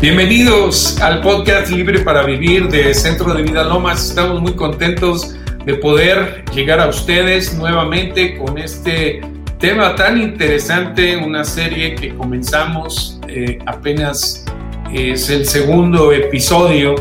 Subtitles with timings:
[0.00, 4.10] Bienvenidos al podcast Libre para Vivir de Centro de Vida Lomas.
[4.10, 5.34] Estamos muy contentos
[5.66, 9.20] de poder llegar a ustedes nuevamente con este
[9.58, 14.44] tema tan interesante, una serie que comenzamos eh, apenas
[14.94, 16.94] es el segundo episodio,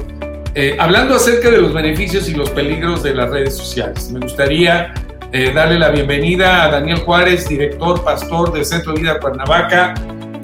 [0.55, 4.09] eh, hablando acerca de los beneficios y los peligros de las redes sociales.
[4.09, 4.95] Me gustaría
[5.31, 9.93] eh, darle la bienvenida a Daniel Juárez, director, pastor del Centro de Vida Cuernavaca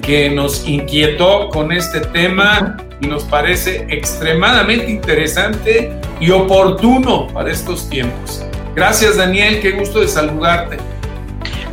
[0.04, 7.88] que nos inquietó con este tema y nos parece extremadamente interesante y oportuno para estos
[7.88, 8.44] tiempos.
[8.74, 10.76] Gracias Daniel, qué gusto de saludarte.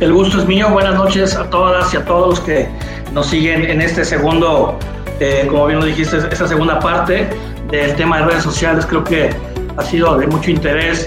[0.00, 2.66] El gusto es mío, buenas noches a todas y a todos que
[3.12, 4.78] nos siguen en este segundo,
[5.20, 7.28] eh, como bien lo dijiste, esta segunda parte
[7.70, 8.86] del tema de redes sociales.
[8.86, 9.30] Creo que
[9.76, 11.06] ha sido de mucho interés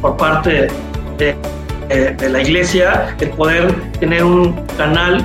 [0.00, 0.68] por parte
[1.18, 1.36] de,
[1.88, 5.24] de la iglesia el poder tener un canal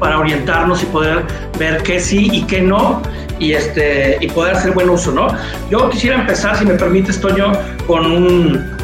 [0.00, 1.24] para orientarnos y poder
[1.58, 3.00] ver qué sí y qué no
[3.38, 5.28] y, este, y poder hacer buen uso, ¿no?
[5.70, 7.52] Yo quisiera empezar, si me permites, Toño,
[7.86, 8.76] con un,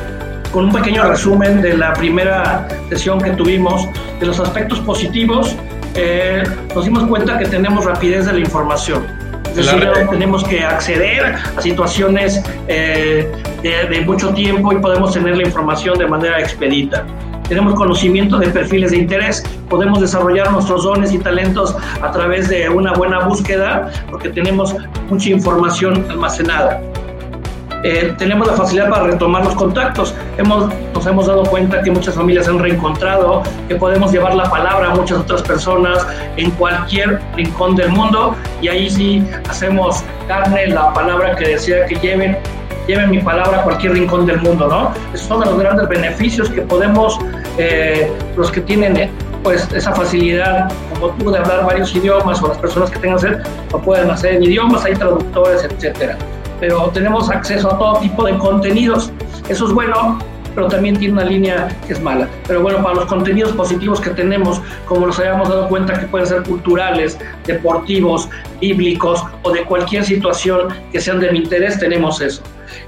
[0.52, 3.88] con un pequeño resumen de la primera sesión que tuvimos,
[4.20, 5.56] de los aspectos positivos.
[5.94, 6.42] Eh,
[6.74, 9.06] nos dimos cuenta que tenemos rapidez de la información.
[9.48, 15.34] Es decir, tenemos que acceder a situaciones eh, de, de mucho tiempo y podemos tener
[15.34, 17.06] la información de manera expedita
[17.48, 22.68] tenemos conocimiento de perfiles de interés, podemos desarrollar nuestros dones y talentos a través de
[22.68, 24.74] una buena búsqueda porque tenemos
[25.08, 26.80] mucha información almacenada.
[27.82, 30.14] Eh, tenemos la facilidad para retomar los contactos.
[30.38, 34.50] Hemos, nos hemos dado cuenta que muchas familias se han reencontrado, que podemos llevar la
[34.50, 36.04] palabra a muchas otras personas
[36.36, 41.94] en cualquier rincón del mundo y ahí sí hacemos carne la palabra que decía que
[41.96, 42.36] lleven
[42.86, 44.92] lleven mi palabra a cualquier rincón del mundo, ¿no?
[45.12, 47.18] Esos son los grandes beneficios que podemos,
[47.58, 49.10] eh, los que tienen eh,
[49.42, 53.38] pues esa facilidad, como tú, de hablar varios idiomas o las personas que tengan sed,
[53.72, 56.16] lo pueden hacer en idiomas, hay traductores, etcétera.
[56.60, 59.12] Pero tenemos acceso a todo tipo de contenidos.
[59.48, 60.18] Eso es bueno,
[60.56, 62.28] pero también tiene una línea que es mala.
[62.48, 66.26] Pero bueno, para los contenidos positivos que tenemos, como nos habíamos dado cuenta que pueden
[66.26, 68.28] ser culturales, deportivos,
[68.60, 72.42] bíblicos o de cualquier situación que sean de mi interés, tenemos eso.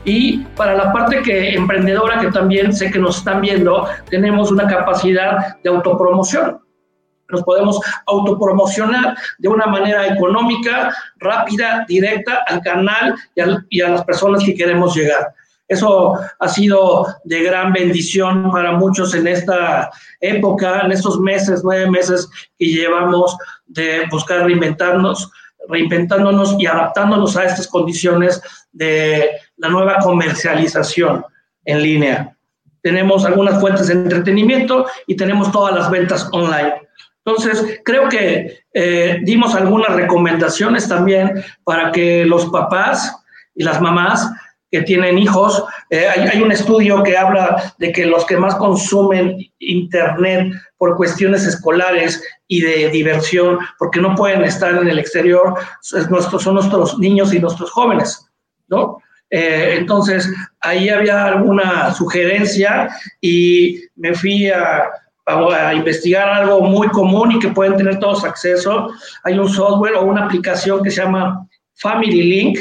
[0.05, 4.67] Y para la parte que emprendedora, que también sé que nos están viendo, tenemos una
[4.67, 6.61] capacidad de autopromoción.
[7.31, 13.15] Nos podemos autopromocionar de una manera económica, rápida, directa al canal
[13.71, 15.35] y a, las personas que queremos llegar.
[15.69, 19.91] Eso ha sido de gran bendición para muchos en esta
[20.21, 22.27] época, en estos meses, nueve meses
[22.59, 25.31] que llevamos de buscar reinventarnos,
[25.69, 28.41] reinventándonos y adaptándonos a estas condiciones
[28.73, 29.29] de
[29.59, 31.25] la nueva comercialización
[31.65, 32.37] en línea.
[32.83, 36.75] Tenemos algunas fuentes de entretenimiento y tenemos todas las ventas online.
[37.25, 43.15] Entonces, creo que eh, dimos algunas recomendaciones también para que los papás
[43.55, 44.31] y las mamás
[44.71, 49.39] que tienen hijos, eh, hay, un estudio que habla de que los que más consumen
[49.59, 56.55] Internet por cuestiones escolares y de diversión, porque no pueden estar en el exterior, son
[56.55, 58.27] nuestros niños y nuestros jóvenes,
[58.69, 58.99] ¿no?
[59.31, 60.31] Eh, entonces,
[60.61, 62.89] ahí había alguna sugerencia
[63.21, 64.85] y me fui a,
[65.27, 68.89] a, investigar algo muy común y que pueden tener todos acceso.
[69.25, 72.59] Hay un software o una aplicación que se llama Family Link.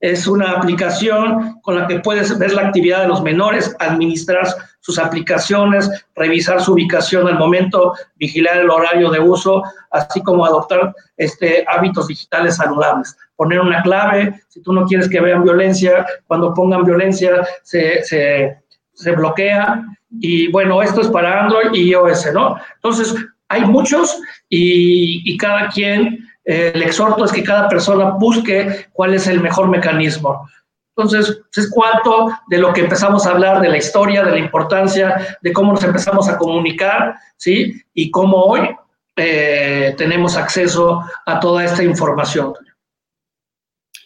[0.00, 4.46] Es una aplicación con la que puedes ver la actividad de los menores, administrar
[4.80, 10.94] sus aplicaciones, revisar su ubicación al momento, vigilar el horario de uso, así como adoptar
[11.16, 13.16] este, hábitos digitales saludables.
[13.36, 19.12] Poner una clave, si tú no quieres que vean violencia, cuando pongan violencia se, se,
[19.16, 19.84] bloquea.
[20.20, 22.56] Y bueno, esto es para Android y iOS, ¿no?
[22.76, 23.14] Entonces,
[23.48, 26.18] hay muchos y, y cada quien,
[26.50, 30.50] eh, el exhorto es que cada persona busque cuál es el mejor mecanismo.
[30.96, 35.38] Entonces, es cuanto de lo que empezamos a hablar de la historia, de la importancia,
[35.40, 37.80] de cómo nos empezamos a comunicar, ¿sí?
[37.94, 38.68] Y cómo hoy
[39.14, 42.52] eh, tenemos acceso a toda esta información.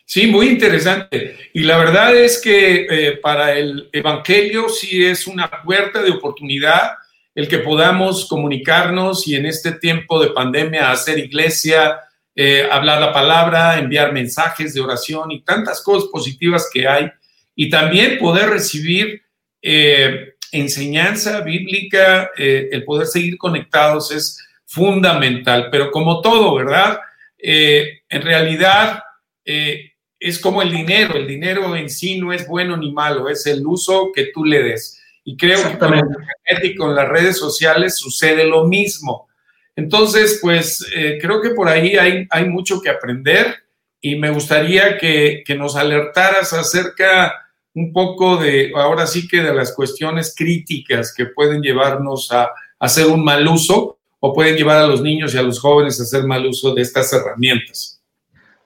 [0.05, 1.49] Sí, muy interesante.
[1.55, 6.93] Y la verdad es que eh, para el Evangelio sí es una puerta de oportunidad
[7.35, 12.00] el que podamos comunicarnos y en este tiempo de pandemia hacer iglesia,
[12.36, 17.10] eh, hablar la palabra, enviar mensajes de oración y tantas cosas positivas que hay.
[17.54, 19.22] Y también poder recibir
[19.62, 25.69] eh, enseñanza bíblica, eh, el poder seguir conectados es fundamental.
[25.70, 27.00] Pero como todo, ¿verdad?
[27.38, 29.02] Eh, en realidad
[29.44, 31.16] eh, es como el dinero.
[31.16, 34.62] El dinero en sí no es bueno ni malo, es el uso que tú le
[34.62, 35.00] des.
[35.25, 39.28] Y creo que con, el y con las redes sociales sucede lo mismo.
[39.76, 43.65] Entonces, pues eh, creo que por ahí hay, hay mucho que aprender
[44.00, 47.32] y me gustaría que, nos alertaras acerca
[47.75, 53.06] un poco de, ahora sí que de las cuestiones críticas que pueden llevarnos a, hacer
[53.06, 56.25] un mal uso o pueden llevar a los niños y a los jóvenes a hacer
[56.25, 57.99] mal uso de estas herramientas.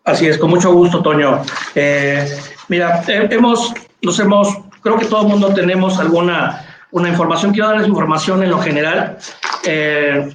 [0.02, 1.42] Así es, con mucho gusto, Toño.
[1.74, 2.28] Eh,
[2.66, 3.72] mira, hemos,
[4.02, 4.48] nos hemos,
[4.82, 7.52] creo que todo el mundo tenemos alguna una información.
[7.52, 9.18] Quiero darles información en lo general.
[9.64, 10.28] Eh,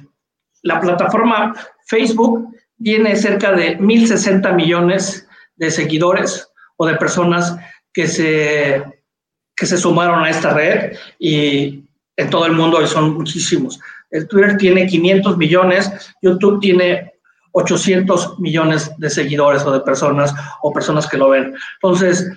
[0.64, 1.54] la plataforma
[1.86, 2.48] Facebook
[2.82, 7.56] tiene cerca de 1.060 millones de seguidores o de personas
[7.92, 8.82] que se,
[9.54, 11.84] que se sumaron a esta red y
[12.16, 13.78] en todo el mundo y son muchísimos.
[14.10, 17.12] El Twitter tiene 500 millones, YouTube tiene
[17.52, 21.54] 800 millones de seguidores o de personas o personas que lo ven.
[21.74, 22.28] Entonces,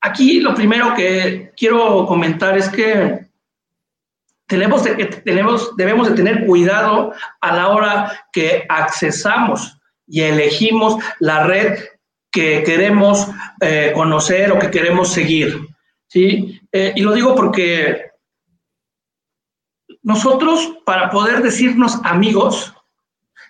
[0.00, 3.31] aquí lo primero que quiero comentar es que
[4.52, 4.84] tenemos,
[5.24, 11.78] tenemos, debemos de tener cuidado a la hora que accesamos y elegimos la red
[12.30, 13.28] que queremos
[13.62, 15.58] eh, conocer o que queremos seguir.
[16.06, 16.60] ¿sí?
[16.70, 18.10] Eh, y lo digo porque
[20.02, 22.74] nosotros, para poder decirnos amigos,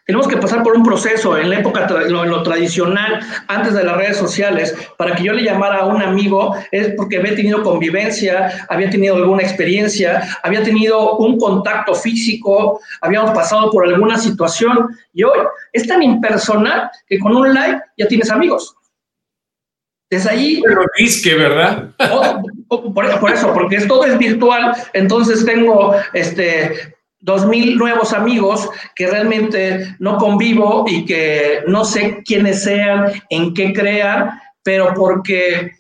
[0.07, 3.97] tenemos que pasar por un proceso en la época, en lo, tradicional, antes de las
[3.97, 8.67] redes sociales, para que yo le llamara a un amigo, es porque había tenido convivencia,
[8.69, 15.23] había tenido alguna experiencia, había tenido un contacto físico, habíamos pasado por alguna situación y
[15.23, 15.39] hoy
[15.73, 18.75] es tan impersonal que con un like ya tienes amigos.
[20.11, 20.63] Desde ahí.
[20.67, 21.89] Pero disque, ¿verdad?
[22.69, 29.07] por, por, eso, porque todo es virtual, entonces tengo este dos mil nuevos amigos que
[29.07, 35.73] realmente no convivo y que no sé quiénes sean, en qué crean, pero porque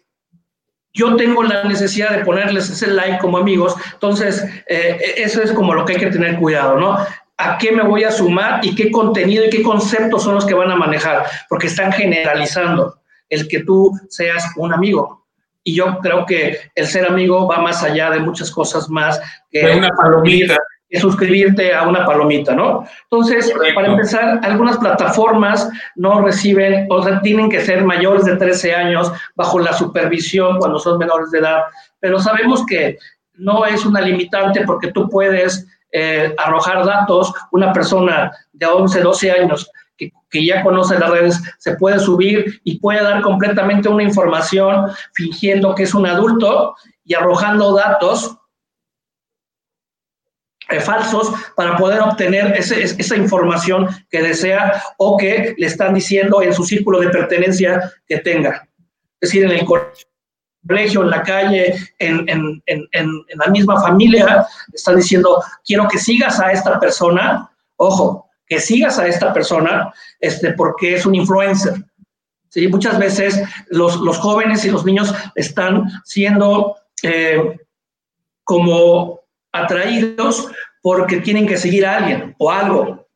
[0.94, 5.74] yo tengo la necesidad de ponerles ese like como amigos, entonces eh, eso es como
[5.74, 6.96] lo que hay que tener cuidado, ¿no?
[7.38, 10.54] ¿A qué me voy a sumar y qué contenido y qué conceptos son los que
[10.54, 11.26] van a manejar?
[11.48, 15.26] Porque están generalizando el que tú seas un amigo.
[15.64, 19.74] Y yo creo que el ser amigo va más allá de muchas cosas más que
[19.74, 20.56] una palomita
[21.00, 22.84] suscribirte a una palomita, ¿no?
[23.04, 28.74] Entonces, para empezar, algunas plataformas no reciben, o sea, tienen que ser mayores de 13
[28.74, 31.62] años bajo la supervisión cuando son menores de edad,
[32.00, 32.98] pero sabemos que
[33.34, 39.32] no es una limitante porque tú puedes eh, arrojar datos, una persona de 11, 12
[39.32, 44.02] años que, que, ya conoce las redes se puede subir y puede dar completamente una
[44.02, 46.74] información fingiendo que es un adulto
[47.04, 48.38] y arrojando datos
[50.80, 56.64] falsos para poder obtener esa información que desea o que le están diciendo en su
[56.64, 58.68] círculo de pertenencia que tenga.
[59.20, 62.62] Es decir, en el colegio, en la calle, en,
[63.34, 69.06] la misma familia, están diciendo, quiero que sigas a esta persona, ojo, que sigas a
[69.06, 71.74] esta persona este, porque es un influencer.
[72.48, 72.68] ¿sí?
[72.68, 77.58] Muchas veces los, jóvenes y los niños están siendo eh,
[78.44, 79.20] como
[79.52, 80.48] atraídos
[80.82, 83.08] porque tienen que seguir a alguien o algo,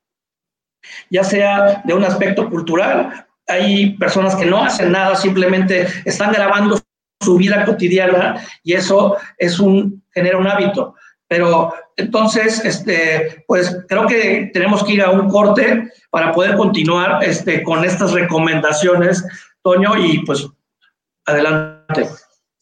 [1.10, 3.26] ya sea de un aspecto cultural.
[3.48, 6.80] Hay personas que no hacen nada, simplemente están grabando
[7.20, 10.94] su vida cotidiana y eso es un, genera un hábito.
[11.28, 17.22] Pero entonces, este, pues creo que tenemos que ir a un corte para poder continuar
[17.24, 19.24] este, con estas recomendaciones,
[19.62, 20.46] Toño, y pues
[21.26, 22.08] adelante.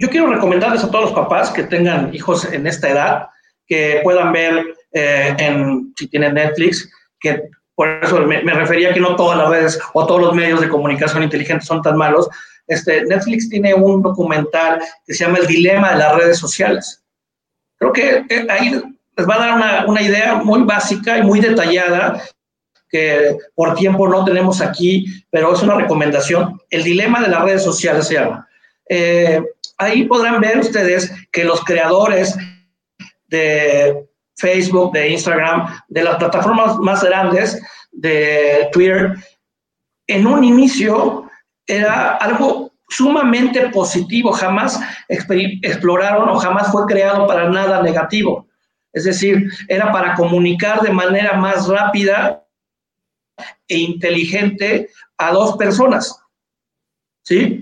[0.00, 3.28] Yo quiero recomendarles a todos los papás que tengan hijos en esta edad
[3.66, 5.36] que puedan ver eh,
[5.94, 6.90] si tienen Netflix,
[7.20, 7.42] que
[7.74, 11.22] por eso me, refería que no todas las redes o todos los medios de comunicación
[11.22, 12.30] inteligentes son tan malos.
[12.66, 17.04] Este, Netflix tiene un documental que se llama El Dilema de las redes sociales.
[17.76, 18.70] Creo que eh, ahí
[19.16, 22.22] les va a dar una, una idea muy básica y muy detallada
[22.88, 26.58] que por tiempo no tenemos aquí, pero es una recomendación.
[26.70, 28.48] El dilema de las redes sociales se llama.
[28.88, 29.42] Eh,
[29.80, 32.36] ahí podrán ver ustedes que los creadores
[33.28, 34.06] de
[34.36, 37.60] Facebook, de Instagram, de las plataformas más grandes,
[37.92, 39.14] de Twitter,
[40.06, 41.28] en un inicio
[41.66, 48.46] era algo sumamente positivo, jamás exploraron o jamás fue creado para nada negativo.
[48.92, 52.44] Es decir, era para comunicar de manera más rápida
[53.68, 56.16] e inteligente a dos personas.
[57.22, 57.59] ¿Sí?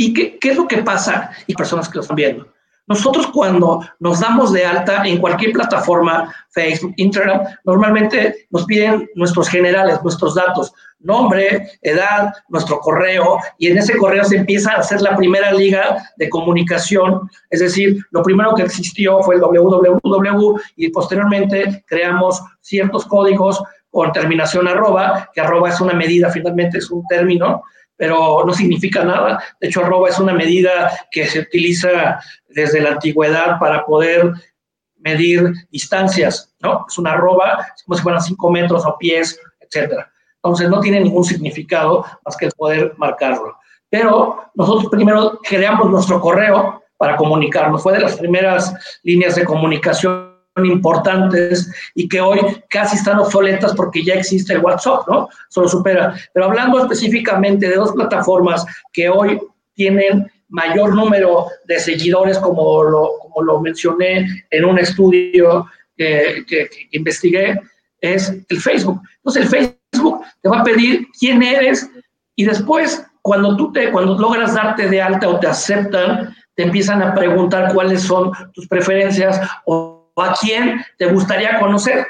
[0.00, 1.32] ¿Y qué, qué, es lo que pasa?
[1.48, 2.46] Y personas que lo están viendo.
[2.86, 9.48] Nosotros cuando nos damos de alta en cualquier plataforma, Facebook, Instagram, normalmente nos piden nuestros
[9.48, 15.02] generales, nuestros datos, nombre, edad, nuestro correo, y en ese correo se empieza a hacer
[15.02, 17.28] la primera liga de comunicación.
[17.50, 24.12] Es decir, lo primero que existió fue el www y posteriormente creamos ciertos códigos con
[24.12, 27.64] terminación arroba, que arroba es una medida, finalmente es un término,
[27.98, 29.42] pero no significa nada.
[29.60, 34.32] De hecho, arroba es una medida que se utiliza desde la antigüedad para poder
[34.96, 36.86] medir distancias, ¿no?
[36.88, 40.10] Es una arroba, como si fueran cinco metros o pies, etcétera.
[40.36, 43.56] Entonces, no tiene ningún significado más que el poder marcarlo.
[43.90, 47.82] Pero nosotros primero creamos nuestro correo para comunicarnos.
[47.82, 50.27] Fue de las primeras líneas de comunicación
[50.66, 55.28] importantes y que hoy casi están obsoletas porque ya existe el WhatsApp, ¿no?
[55.48, 56.14] Solo supera.
[56.32, 59.40] Pero hablando específicamente de dos plataformas que hoy
[59.74, 66.68] tienen mayor número de seguidores, como lo, como lo mencioné en un estudio que, que,
[66.92, 67.60] investigué,
[68.00, 69.00] es el Facebook.
[69.16, 71.88] Entonces el Facebook te va a pedir quién eres
[72.36, 77.02] y después cuando tú te, cuando logras darte de alta o te aceptan, te empiezan
[77.02, 82.06] a preguntar cuáles son tus preferencias o a quién te gustaría conocer.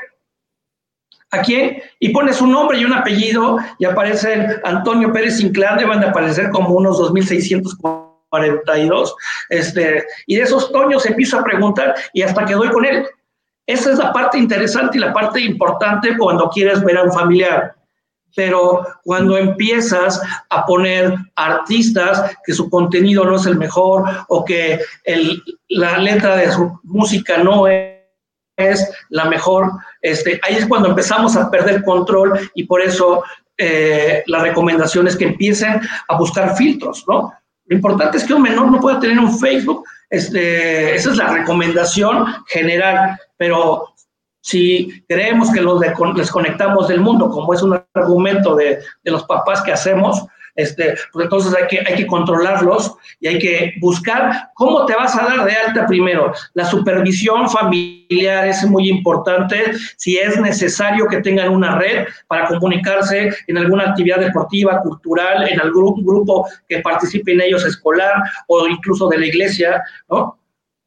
[1.31, 1.83] ¿A quién?
[2.01, 6.49] Y pones un nombre y un apellido y aparece Antonio Pérez Inclán, deben de aparecer
[6.51, 9.13] como unos 2.642.
[9.51, 13.07] Este, y de esos toños empiezo a preguntar y hasta que doy con él.
[13.67, 17.75] Esa es la parte interesante y la parte importante cuando quieres ver a un familiar.
[18.35, 24.81] Pero cuando empiezas a poner artistas que su contenido no es el mejor o que
[25.05, 27.98] el, la letra de su música no es
[28.59, 29.71] es la mejor,
[30.03, 33.23] este, ahí es cuando empezamos a perder control y por eso
[33.57, 37.33] eh, la recomendación es que empiecen a buscar filtros, ¿no?
[37.67, 41.29] Lo importante es que un menor no pueda tener un Facebook, este, esa es la
[41.29, 43.95] recomendación general, pero
[44.41, 49.63] si creemos que los desconectamos del mundo, como es un argumento de, de los papás
[49.63, 50.25] que hacemos,
[50.59, 55.17] este, pues entonces hay que, hay que controlarlos y hay que buscar cómo te vas
[55.17, 56.33] a dar de alta primero.
[56.55, 63.33] La supervisión familiar es muy importante, si es necesario que tengan una red para comunicarse
[63.47, 68.15] en alguna actividad deportiva, cultural, en algún grupo que participe en ellos escolar
[68.49, 69.81] o incluso de la iglesia.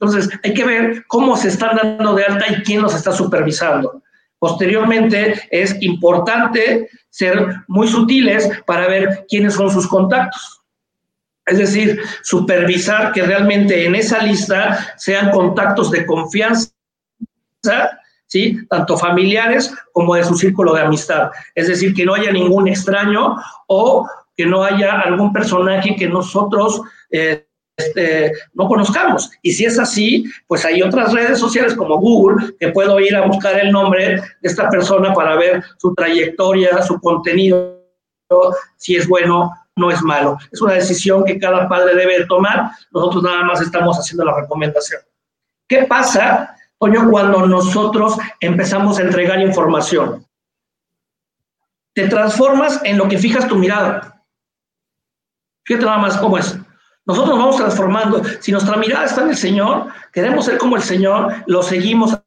[0.01, 4.01] Entonces, hay que ver cómo se están dando de alta y quién los está supervisando.
[4.38, 10.62] Posteriormente, es importante ser muy sutiles para ver quiénes son sus contactos.
[11.46, 16.72] Es decir, supervisar que realmente en esa lista sean contactos de confianza,
[18.27, 18.58] ¿sí?
[18.70, 21.30] tanto familiares como de su círculo de amistad.
[21.53, 23.36] Es decir, que no haya ningún extraño
[23.68, 27.46] o que no haya algún personaje que nosotros eh,
[27.86, 29.30] este, no conozcamos.
[29.42, 33.26] Y si es así, pues hay otras redes sociales como Google que puedo ir a
[33.26, 37.82] buscar el nombre de esta persona para ver su trayectoria, su contenido,
[38.78, 40.38] si es bueno, no es malo.
[40.52, 42.72] Es una decisión que cada padre debe tomar.
[42.92, 45.02] Nosotros nada más estamos haciendo la recomendación.
[45.68, 50.26] ¿Qué pasa, Toño, cuando nosotros empezamos a entregar información?
[51.94, 54.24] Te transformas en lo que fijas tu mirada.
[55.64, 56.58] Fíjate nada más cómo es.
[57.05, 58.22] Nosotros nos vamos transformando.
[58.39, 62.17] Si nuestra mirada está en el Señor, queremos ser como el Señor, lo seguimos,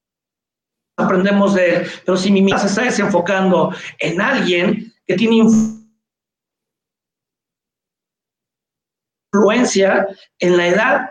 [0.98, 1.90] aprendemos de él.
[2.04, 5.48] Pero si mi mirada se está desenfocando en alguien que tiene
[9.32, 10.06] influencia
[10.38, 11.10] en la edad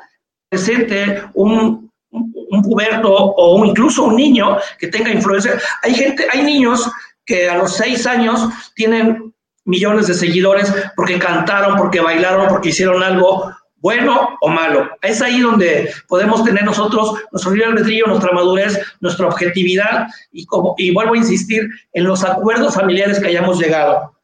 [0.50, 5.60] presente, un, un puberto o incluso un niño que tenga influencia.
[5.82, 6.90] Hay gente, hay niños
[7.26, 9.33] que a los seis años tienen
[9.66, 13.54] millones de seguidores porque cantaron, porque bailaron, porque hicieron algo
[13.84, 14.90] bueno o malo.
[15.02, 20.74] Es ahí donde podemos tener nosotros nuestro libre albedrío, nuestra madurez, nuestra objetividad y, como,
[20.78, 24.18] y vuelvo a insistir en los acuerdos familiares que hayamos llegado.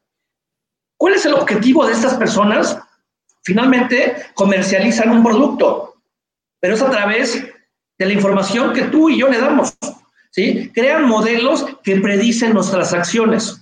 [0.98, 2.80] ¿Cuál es el objetivo de estas personas?
[3.44, 5.96] Finalmente comercializan un producto,
[6.62, 7.46] pero es a través
[7.98, 9.78] de la información que tú y yo le damos.
[10.32, 10.72] ¿sí?
[10.74, 13.59] Crean modelos que predicen nuestras acciones.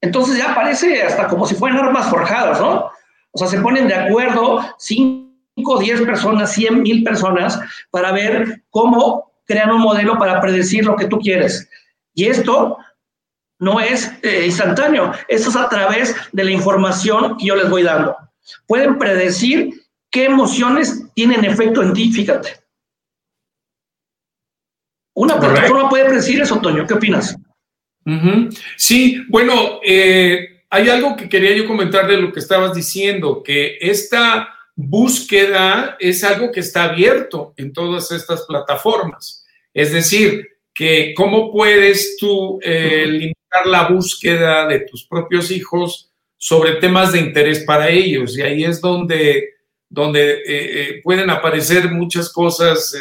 [0.00, 2.90] Entonces ya parece hasta como si fueran armas forjadas, ¿no?
[3.32, 9.32] O sea, se ponen de acuerdo 5, 10 personas, 100 mil personas para ver cómo
[9.44, 11.68] crean un modelo para predecir lo que tú quieres.
[12.14, 12.78] Y esto
[13.58, 17.82] no es eh, instantáneo, esto es a través de la información que yo les voy
[17.82, 18.16] dando.
[18.66, 22.60] Pueden predecir qué emociones tienen efecto en ti, fíjate.
[25.14, 27.36] Una plataforma puede predecir eso, Toño, ¿qué opinas?
[28.76, 33.76] Sí, bueno, eh, hay algo que quería yo comentar de lo que estabas diciendo, que
[33.80, 39.44] esta búsqueda es algo que está abierto en todas estas plataformas.
[39.74, 46.76] Es decir, que cómo puedes tú eh, limitar la búsqueda de tus propios hijos sobre
[46.76, 48.38] temas de interés para ellos.
[48.38, 49.50] Y ahí es donde,
[49.88, 52.96] donde eh, pueden aparecer muchas cosas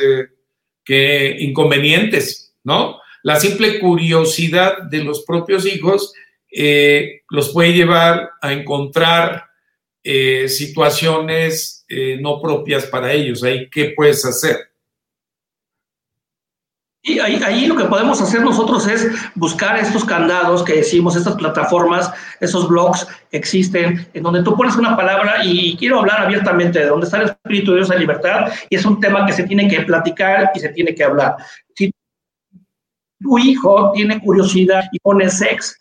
[0.83, 2.99] que inconvenientes, ¿no?
[3.23, 6.13] La simple curiosidad de los propios hijos
[6.51, 9.45] eh, los puede llevar a encontrar
[10.03, 13.43] eh, situaciones eh, no propias para ellos.
[13.43, 14.57] Ahí, ¿qué puedes hacer?
[17.07, 22.11] Y ahí, lo que podemos hacer nosotros es buscar estos candados que decimos, estas plataformas,
[22.41, 27.05] esos blogs existen, en donde tú pones una palabra y quiero hablar abiertamente de dónde
[27.05, 29.81] está el Espíritu de Dios en libertad y es un tema que se tiene que
[29.83, 31.37] platicar y se tiene que hablar.
[31.75, 31.93] Si
[33.19, 35.75] tu hijo tiene curiosidad y pone sex,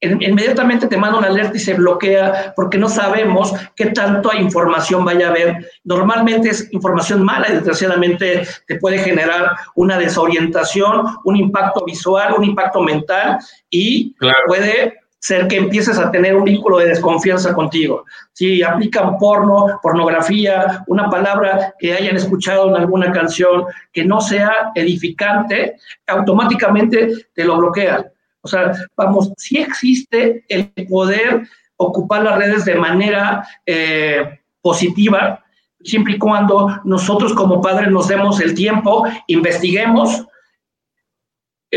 [0.00, 5.28] inmediatamente te manda una alerta y se bloquea porque no sabemos qué tanto información vaya
[5.28, 5.70] a haber.
[5.84, 12.44] Normalmente es información mala y desgraciadamente te puede generar una desorientación, un impacto visual, un
[12.44, 13.38] impacto mental
[13.70, 14.14] y
[14.46, 18.04] puede ser que empieces a tener un vínculo de desconfianza contigo.
[18.34, 24.52] Si aplican porno, pornografía, una palabra que hayan escuchado en alguna canción que no sea
[24.74, 28.04] edificante, automáticamente te lo bloquean.
[28.42, 35.42] O sea, vamos, sí existe el poder ocupar las redes de manera eh, positiva,
[35.82, 40.26] siempre y cuando nosotros como padres nos demos el tiempo, investiguemos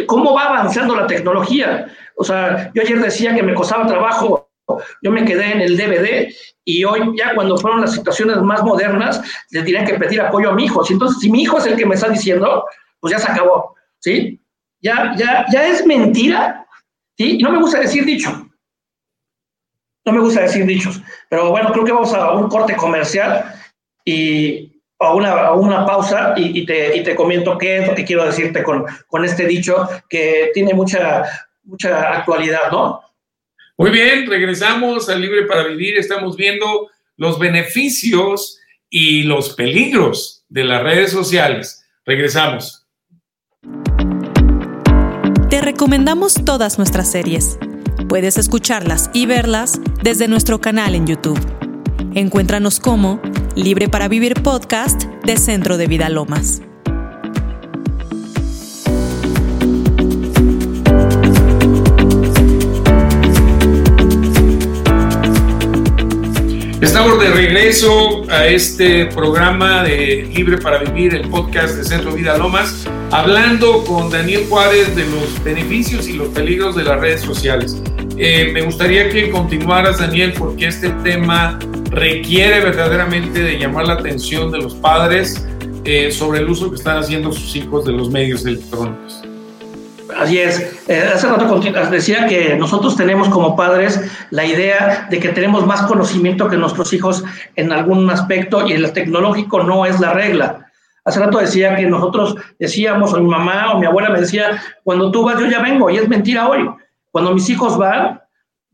[0.06, 1.88] cómo va avanzando la tecnología.
[2.16, 4.50] O sea, yo ayer decía que me costaba trabajo,
[5.02, 6.34] yo me quedé en el DVD
[6.66, 10.54] y hoy ya cuando fueron las situaciones más modernas, le tienen que pedir apoyo a
[10.54, 10.84] mi hijo.
[10.90, 12.66] Entonces, si mi hijo es el que me está diciendo,
[13.00, 14.40] pues ya se acabó, ¿sí?
[14.82, 16.66] ya, ya, ya es mentira,
[17.18, 17.38] ¿sí?
[17.40, 18.30] Y no me gusta decir dicho.
[20.06, 21.02] No me gusta decir dichos.
[21.30, 23.54] Pero bueno, creo que vamos a un corte comercial
[24.06, 28.26] y a una, una pausa y, te, y, te, comento qué es lo que quiero
[28.26, 31.24] decirte con, con este dicho que tiene mucha,
[31.64, 33.02] mucha actualidad, ¿no?
[33.78, 35.98] Muy bien, regresamos al Libre para Vivir.
[35.98, 41.86] Estamos viendo los beneficios y los peligros de las redes sociales.
[42.04, 42.88] Regresamos.
[45.50, 47.60] Te recomendamos todas nuestras series.
[48.10, 51.57] Puedes escucharlas y verlas desde nuestro canal en YouTube.
[52.18, 53.22] Encuéntranos como
[53.56, 56.64] Libre para Vivir Podcast de Centro de Vida Lomas.
[66.82, 72.36] Estamos de regreso a este programa de Libre para Vivir, el podcast de Centro Vida
[72.36, 77.80] Lomas, hablando con Daniel Juárez de los beneficios y los peligros de las redes sociales.
[78.18, 81.60] Eh, me gustaría que continuaras, Daniel, porque este tema
[81.98, 85.48] requiere verdaderamente de llamar la atención de los padres
[85.84, 89.24] eh, sobre el uso que están haciendo sus hijos de los medios electrónicos.
[90.16, 90.60] Así es.
[90.88, 91.60] Eh, hace rato
[91.92, 96.94] decía que nosotros tenemos como padres la idea de que tenemos más conocimiento que nuestros
[96.94, 97.24] hijos
[97.56, 100.68] en algún aspecto y el tecnológico no es la regla.
[101.04, 105.12] Hace rato decía que nosotros decíamos, o mi mamá o mi abuela me decía, cuando
[105.12, 106.70] tú vas yo ya vengo, y es mentira hoy.
[107.12, 108.20] Cuando mis hijos van,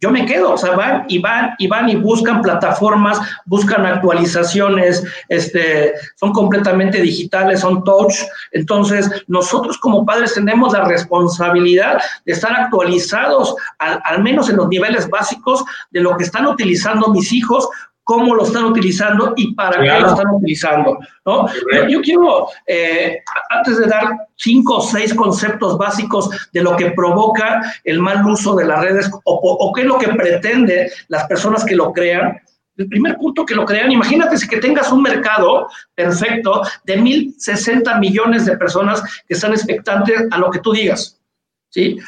[0.03, 5.01] yo me quedo, o sea, van y van y van y buscan plataformas, buscan actualizaciones,
[5.29, 8.15] este, son completamente digitales, son touch.
[8.51, 14.67] Entonces, nosotros como padres tenemos la responsabilidad de estar actualizados, al, al menos en los
[14.67, 17.69] niveles básicos, de lo que están utilizando mis hijos
[18.03, 20.97] cómo lo están utilizando y para qué lo están utilizando.
[21.25, 21.47] ¿no?
[21.87, 27.61] Yo, quiero, eh, antes de dar cinco o seis conceptos básicos de lo que provoca
[27.83, 31.75] el mal uso de las redes o, qué es lo que pretende las personas que
[31.75, 32.39] lo crean,
[32.75, 37.99] el primer punto que lo crean, imagínate si que tengas un mercado perfecto de 1.060
[37.99, 41.21] millones de personas que están expectantes a lo que tú digas,
[41.69, 41.99] ¿sí?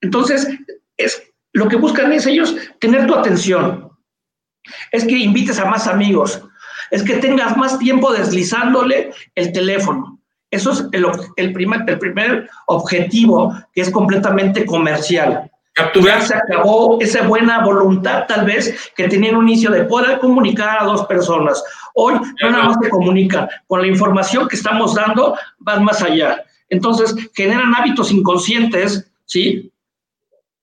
[0.00, 0.46] Entonces,
[0.96, 1.20] es,
[1.52, 3.90] lo que buscan es ellos tener tu atención,
[4.90, 6.42] es que invites a más amigos,
[6.90, 10.18] es que tengas más tiempo deslizándole el teléfono.
[10.50, 15.50] Eso es el, el, primer, el primer objetivo que es completamente comercial.
[15.74, 16.22] Capturar.
[16.22, 20.84] se acabó esa buena voluntad, tal vez, que tenía un inicio de poder comunicar a
[20.84, 21.62] dos personas.
[21.94, 26.44] Hoy no nada más se comunica, con la información que estamos dando, van más allá.
[26.68, 29.72] Entonces, generan hábitos inconscientes, ¿sí?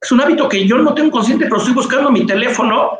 [0.02, 2.98] Es un hábito que yo no tengo consciente, pero estoy buscando mi teléfono.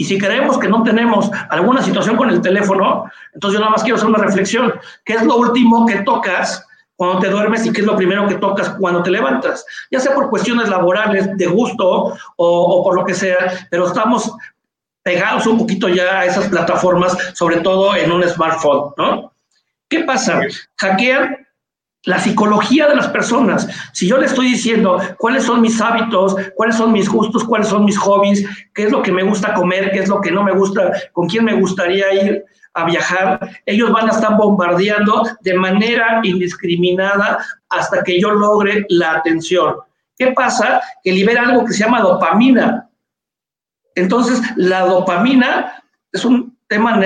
[0.00, 3.82] Y si creemos que no tenemos alguna situación con el teléfono, entonces yo nada más
[3.82, 4.72] quiero hacer una reflexión.
[5.04, 8.36] ¿Qué es lo último que tocas cuando te duermes y qué es lo primero que
[8.36, 13.12] tocas cuando te levantas, ya sea por cuestiones laborales, de gusto o, por lo que
[13.12, 14.34] sea, pero estamos
[15.02, 19.34] pegados un poquito ya a esas plataformas, sobre todo en un smartphone, ¿no?
[19.90, 20.40] ¿Qué pasa?
[20.78, 21.46] Hackean
[22.04, 23.68] la psicología de las personas.
[23.92, 27.84] Si yo le estoy diciendo cuáles son mis hábitos, cuáles son mis gustos, cuáles son
[27.84, 30.52] mis hobbies, qué es lo que me gusta comer, qué es lo que no me
[30.52, 36.20] gusta, con quién me gustaría ir, a viajar, ellos van a estar bombardeando de manera
[36.22, 39.76] indiscriminada hasta que yo logre la atención.
[40.16, 40.80] ¿Qué pasa?
[41.02, 42.88] Que libera algo que se llama dopamina.
[43.94, 45.82] Entonces, la dopamina
[46.12, 46.96] es un tema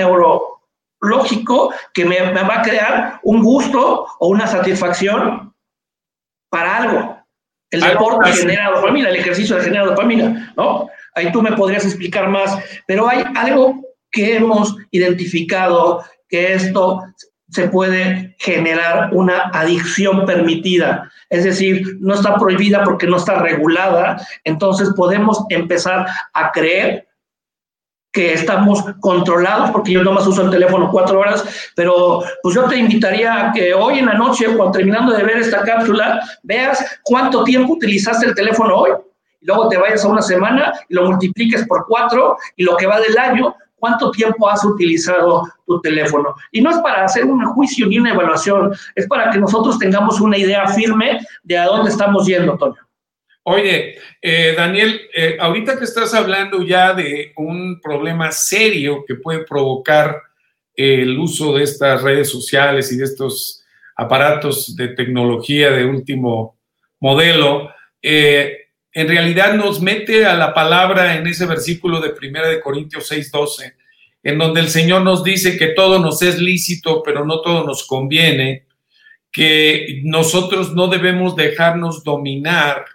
[1.05, 5.53] neurológico que me, va a crear un gusto o una satisfacción
[6.49, 7.17] para algo.
[7.71, 10.87] El deporte genera dopamina, el ejercicio genera dopamina, ¿no?
[11.15, 17.03] Ahí tú me podrías explicar más, pero hay algo que hemos identificado que esto
[17.49, 24.17] se puede generar una adicción permitida, es decir, no está prohibida porque no está regulada,
[24.43, 27.04] entonces podemos empezar a creer
[28.15, 31.43] que estamos controlados, porque yo nomás uso el teléfono cuatro horas,
[31.75, 35.37] pero pues yo te invitaría a que hoy en la noche, cuando terminando de ver
[35.37, 38.91] esta cápsula, veas cuánto tiempo utilizaste el teléfono hoy,
[39.41, 42.87] y luego te vayas a una semana y lo multipliques por cuatro, y lo que
[42.87, 46.33] va del año, cuánto tiempo has utilizado tu teléfono.
[46.53, 50.21] Y no es para hacer un juicio ni una evaluación, es para que nosotros tengamos
[50.21, 52.84] una idea firme de a dónde estamos yendo, Toño.
[53.47, 59.45] Oye, eh, Daniel, eh, ahorita que estás hablando ya de un problema serio que puede
[59.45, 60.19] provocar
[60.73, 63.63] el uso de estas redes sociales y de estos
[63.95, 66.57] aparatos de tecnología de último
[66.99, 67.69] modelo,
[68.01, 73.07] eh, en realidad nos mete a la palabra en ese versículo de 1 de Corintios
[73.07, 73.75] 6:12,
[74.23, 77.85] en donde el Señor nos dice que todo nos es lícito, pero no todo nos
[77.85, 78.65] conviene,
[79.31, 82.94] que nosotros no debemos dejarnos dominar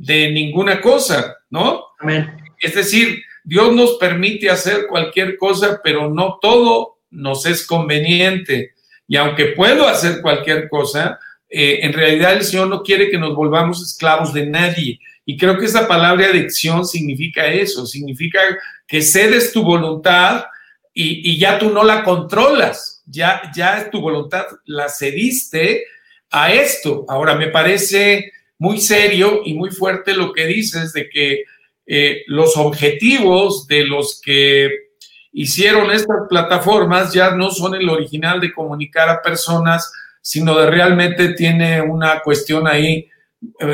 [0.00, 1.84] de ninguna cosa, ¿no?
[1.98, 2.36] Amén.
[2.58, 8.72] Es decir, Dios nos permite hacer cualquier cosa, pero no todo nos es conveniente.
[9.06, 11.18] Y aunque puedo hacer cualquier cosa,
[11.50, 15.00] eh, en realidad el Señor no quiere que nos volvamos esclavos de nadie.
[15.26, 18.40] Y creo que esa palabra adicción significa eso, significa
[18.86, 20.44] que cedes tu voluntad
[20.94, 25.84] y, ya tú no la controlas, ya, ya tu voluntad la cediste
[26.30, 27.04] a esto.
[27.08, 31.44] Ahora, me parece muy serio y muy fuerte lo que dices de que
[31.86, 34.70] eh, los objetivos de los que
[35.32, 41.32] hicieron estas plataformas ya no son el original de comunicar a personas, sino de realmente
[41.32, 43.08] tiene una cuestión ahí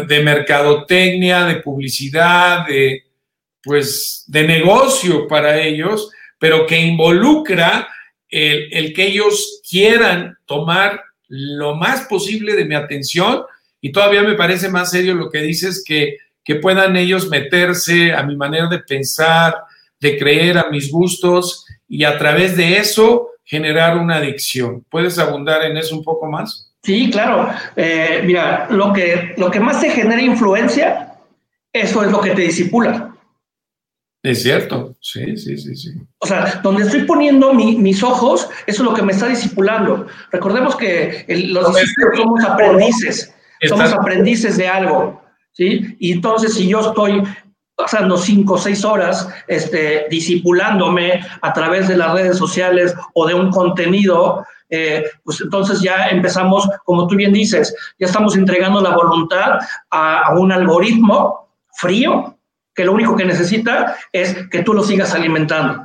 [0.06, 3.02] de mercadotecnia, de publicidad, de
[3.64, 7.88] pues de negocio para ellos, pero que involucra
[8.28, 13.42] el, que ellos quieran tomar lo más posible de mi atención
[13.86, 18.24] y todavía me parece más serio lo que dices que, que puedan ellos meterse a
[18.24, 19.54] mi manera de pensar,
[20.00, 24.84] de creer, a mis gustos y a través de eso generar una adicción.
[24.90, 26.74] ¿Puedes abundar en eso un poco más?
[26.82, 27.48] Sí, claro.
[27.76, 31.14] Eh, mira, lo que, lo que más te genera influencia,
[31.72, 33.14] eso es lo que te disipula.
[34.20, 35.90] Es cierto, sí, sí, sí, sí.
[36.18, 40.08] O sea, donde estoy poniendo mis ojos, eso es lo que me está disipulando.
[40.32, 45.96] Recordemos que los discípulos somos aprendices, somos aprendices de algo, ¿sí?
[45.98, 47.22] Y entonces si yo estoy
[47.76, 53.34] pasando cinco o seis horas este, disipulándome a través de las redes sociales o de
[53.34, 58.96] un contenido, eh, pues entonces ya empezamos, como tú bien dices, ya estamos entregando la
[58.96, 59.58] voluntad
[59.90, 62.36] a, un algoritmo frío
[62.74, 65.82] que lo único que necesita es que tú lo sigas alimentando.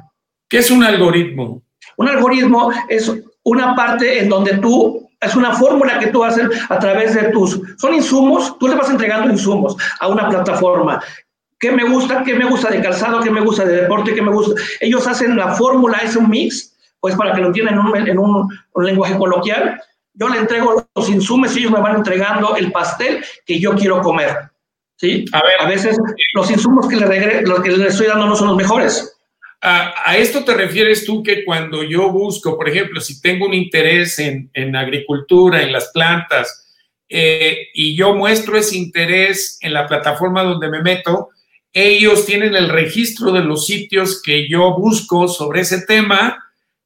[0.49, 1.62] ¿Qué es un algoritmo?
[1.97, 3.12] Un algoritmo es
[3.43, 7.62] una parte en donde tú, es una fórmula que tú haces a través de tus,
[7.77, 11.01] son insumos, tú le vas entregando insumos a una plataforma
[11.62, 12.23] ¿Qué me gusta?
[12.23, 13.21] ¿Qué me gusta de calzado?
[13.21, 14.15] ¿Qué me gusta de deporte?
[14.15, 14.60] ¿Qué me gusta?
[14.79, 18.17] Ellos hacen la fórmula, es un mix, pues para que lo entiendan en un, en
[18.17, 19.79] un, un lenguaje coloquial.
[20.15, 24.01] Yo le entrego los insumos y ellos me van entregando el pastel que yo quiero
[24.01, 24.36] comer.
[24.95, 25.23] ¿sí?
[25.34, 25.97] A, ver, a veces
[26.34, 29.15] los insumos que le, regre, los que le estoy dando no son los mejores.
[29.63, 34.17] A, esto te refieres tú que cuando yo busco, por ejemplo, si tengo un interés
[34.17, 36.62] en, en agricultura, en las plantas,
[37.13, 41.30] eh, y yo muestro ese interés en la plataforma donde me meto,
[41.74, 46.41] ellos tienen el registro de los sitios que yo busco sobre ese tema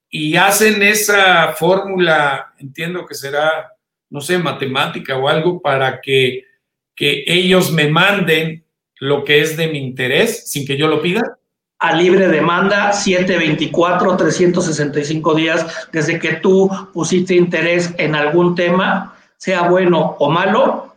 [0.10, 3.72] y hacen esa fórmula, entiendo que será,
[4.10, 6.46] no sé, matemática o algo, para que,
[6.96, 8.66] que ellos me manden
[9.00, 11.38] lo que es de mi interés sin que yo lo pida.
[11.86, 19.70] A libre demanda, 724, 365 días, desde que tú pusiste interés en algún tema, sea
[19.70, 20.96] bueno o malo,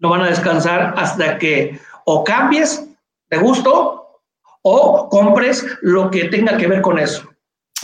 [0.00, 2.84] no van a descansar hasta que o cambies
[3.30, 4.22] de gusto
[4.62, 7.30] o compres lo que tenga que ver con eso.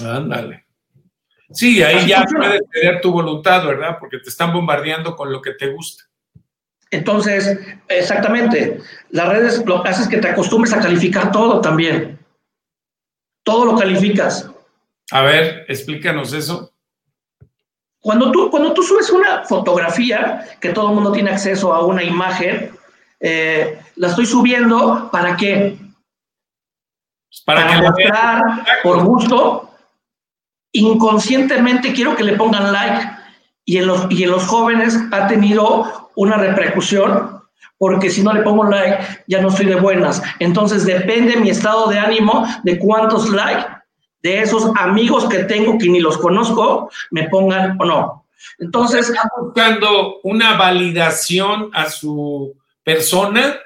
[0.05, 0.67] Ándale.
[1.53, 3.97] Sí, ahí ya puedes tener tu voluntad, ¿verdad?
[4.01, 6.03] Porque te están bombardeando con lo que te gusta.
[6.91, 12.20] Entonces, exactamente, las redes lo que haces es que te acostumbres a calificar todo también.
[13.51, 14.49] Todo lo calificas.
[15.11, 16.71] A ver, explícanos eso.
[17.99, 22.05] Cuando tú, cuando tú subes una fotografía, que todo el mundo tiene acceso a una
[22.05, 22.71] imagen,
[23.19, 25.77] eh, la estoy subiendo para qué?
[27.45, 28.43] Para, para que mostrar
[28.85, 29.75] por gusto.
[30.71, 33.11] Inconscientemente quiero que le pongan like
[33.65, 37.40] y en los, y en los jóvenes ha tenido una repercusión
[37.79, 40.23] porque si no le pongo like ya no estoy de buenas.
[40.39, 43.67] Entonces depende mi estado de ánimo de cuántos likes
[44.23, 48.27] de esos amigos que tengo que ni los conozco me pongan o no.
[48.59, 53.57] Entonces está buscando una validación a su persona,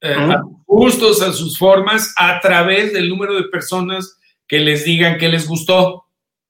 [0.00, 0.34] eh, uh -huh.
[0.34, 5.18] a sus gustos, a sus formas, a través del número de personas que les digan
[5.18, 6.06] que les gustó.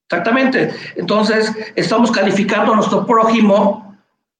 [0.09, 0.73] Exactamente.
[0.95, 3.97] Entonces, estamos calificando a nuestro prójimo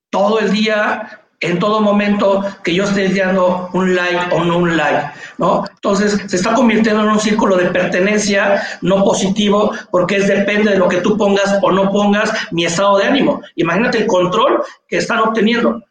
[0.10, 4.77] todo el día, en todo momento, que yo esté dando un like o no un
[4.77, 5.08] like,
[5.39, 5.63] ¿no?
[5.69, 10.77] Entonces, se está convirtiendo en un círculo de pertenencia no positivo, porque es depende de
[10.77, 13.41] lo que tú pongas o no pongas mi estado de ánimo.
[13.56, 15.84] Imagínate el control que están obteniendo.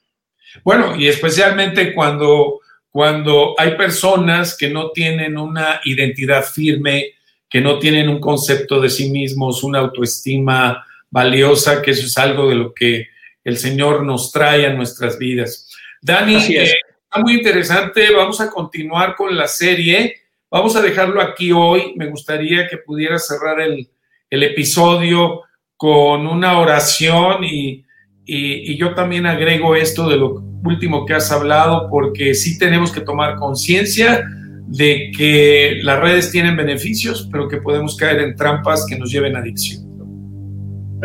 [0.65, 7.15] Bueno, y especialmente cuando, cuando hay personas que no tienen una identidad firme,
[7.49, 12.49] que no tienen un concepto de sí mismos, una autoestima valiosa, que eso es algo
[12.49, 13.09] de lo que
[13.45, 15.69] el Señor nos trae a nuestras vidas.
[16.03, 20.15] Dani, eh, está muy interesante, vamos a continuar con la serie,
[20.51, 23.89] vamos a dejarlo aquí hoy, me gustaría que pudiera cerrar el,
[24.29, 25.43] el episodio
[25.77, 27.85] con una oración y,
[28.25, 32.93] y, y, yo también agrego esto de lo último que has hablado, porque sí tenemos
[32.93, 34.25] que tomar conciencia
[34.67, 39.35] de que las redes tienen beneficios, pero que podemos caer en trampas que nos lleven
[39.37, 39.83] a adicción.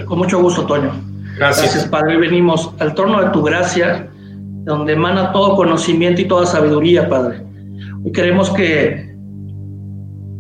[0.05, 1.14] Con mucho gusto, Toño.
[1.37, 1.85] Gracias.
[1.87, 2.17] Padre.
[2.17, 4.07] Venimos al trono de tu gracia,
[4.65, 7.43] donde emana todo conocimiento y toda sabiduría, Padre.
[8.03, 9.13] Hoy queremos que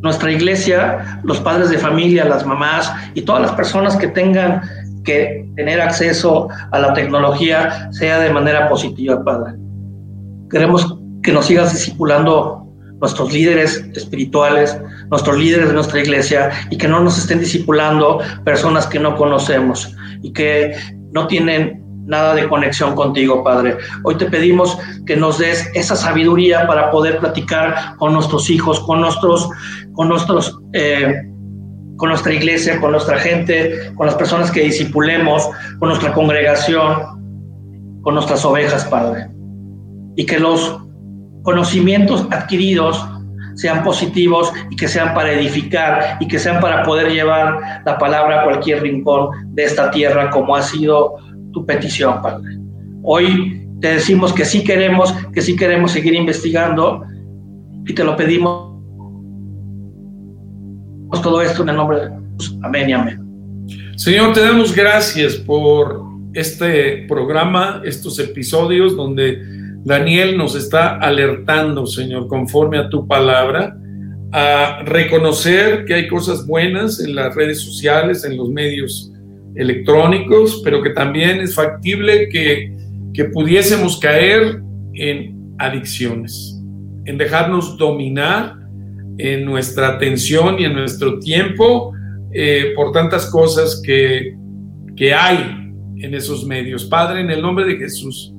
[0.01, 4.61] nuestra iglesia, los padres de familia, las mamás y todas las personas que tengan
[5.03, 9.53] que tener acceso a la tecnología sea de manera positiva, Padre.
[10.49, 12.64] Queremos que nos sigas discipulando
[12.99, 14.77] nuestros líderes espirituales,
[15.09, 19.93] nuestros líderes de nuestra iglesia y que no nos estén discipulando personas que no conocemos
[20.21, 20.75] y que
[21.11, 23.77] no tienen nada de conexión contigo, Padre.
[24.03, 29.01] Hoy te pedimos que nos des esa sabiduría para poder platicar con nuestros hijos, con
[29.01, 29.49] nuestros,
[29.93, 31.23] con nuestros, eh,
[31.97, 38.13] con nuestra iglesia, con nuestra gente, con las personas que disipulemos, con nuestra congregación, con
[38.13, 39.27] nuestras ovejas, Padre.
[40.15, 40.84] Y que los
[41.45, 43.05] conocimientos adquiridos
[43.53, 48.41] sean positivos y que sean para edificar y que sean para poder llevar la palabra
[48.41, 51.15] a cualquier rincón de esta tierra como ha sido
[51.53, 52.57] tu petición, Padre.
[53.03, 57.03] Hoy te decimos que sí queremos, que sí queremos seguir investigando
[57.85, 58.73] y te lo pedimos
[61.21, 62.57] todo esto en el nombre de Jesús.
[62.63, 63.21] Amén y amén.
[63.95, 66.03] Señor, te damos gracias por
[66.33, 73.77] este programa, estos episodios donde Daniel nos está alertando, Señor, conforme a tu palabra,
[74.31, 79.13] a reconocer que hay cosas buenas en las redes sociales, en los medios
[79.53, 82.75] electrónicos, pero que también es factible que,
[83.13, 84.59] que pudiésemos caer
[84.95, 86.59] en adicciones,
[87.05, 88.55] en dejarnos dominar
[89.19, 91.93] en nuestra atención y en nuestro tiempo
[92.33, 94.35] eh, por tantas cosas que,
[94.97, 96.85] que hay en esos medios.
[96.85, 98.34] Padre, en el nombre de Jesús,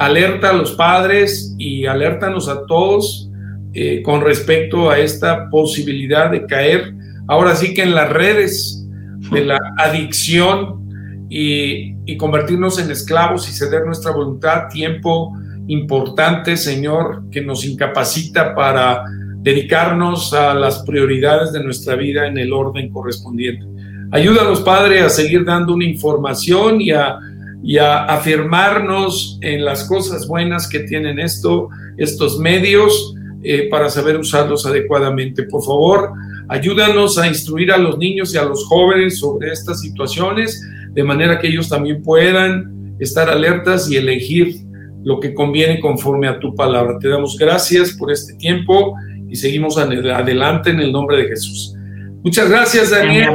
[0.00, 3.30] alerta a los padres y alértanos a todos
[3.74, 6.94] eh, con respecto a esta posibilidad de caer
[7.28, 8.82] ahora sí que en las redes
[9.30, 10.88] de la adicción
[11.28, 15.36] y, y convertirnos en esclavos y ceder nuestra voluntad, tiempo
[15.68, 19.04] importante, Señor, que nos incapacita para
[19.42, 23.66] dedicarnos a las prioridades de nuestra vida en el orden correspondiente.
[24.10, 27.18] Ayúdanos, Padre, a seguir dando una información y a,
[27.62, 31.68] y a afirmarnos en las cosas buenas que tienen esto,
[31.98, 35.44] estos medios eh, para saber usarlos adecuadamente.
[35.44, 36.12] Por favor,
[36.48, 41.38] ayúdanos a instruir a los niños y a los jóvenes sobre estas situaciones, de manera
[41.38, 44.56] que ellos también puedan estar alertas y elegir
[45.02, 46.98] lo que conviene conforme a tu palabra.
[46.98, 48.94] Te damos gracias por este tiempo
[49.28, 51.74] y seguimos adelante en el nombre de Jesús.
[52.22, 53.30] Muchas gracias, Daniel.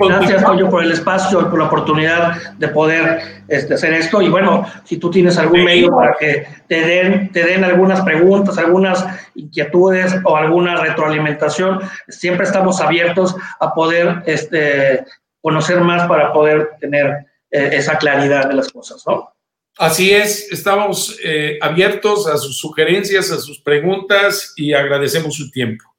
[0.00, 4.22] Gracias, Toño, por el espacio y por la oportunidad de poder este, hacer esto.
[4.22, 8.56] Y bueno, si tú tienes algún medio para que te den, te den algunas preguntas,
[8.58, 15.04] algunas inquietudes o alguna retroalimentación, siempre estamos abiertos a poder este,
[15.40, 19.32] conocer más para poder tener eh, esa claridad de las cosas, ¿no?
[19.76, 25.89] Así es, estamos eh, abiertos a sus sugerencias, a sus preguntas y agradecemos su tiempo.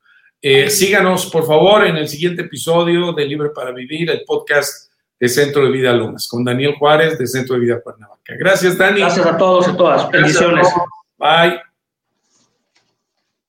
[0.41, 5.29] Eh, síganos, por favor, en el siguiente episodio de Libre para Vivir, el podcast de
[5.29, 8.33] Centro de Vida Lomas, con Daniel Juárez de Centro de Vida Cuernavaca.
[8.39, 9.01] Gracias, Dani.
[9.01, 10.09] Gracias a todos y todas.
[10.09, 10.67] Bendiciones.
[11.17, 11.70] Bye.